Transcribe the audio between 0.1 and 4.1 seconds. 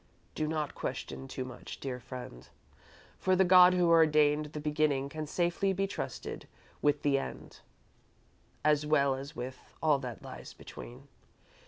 "Do not question too much, dear friend, for the God who